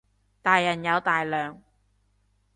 [0.41, 1.61] 大人有大量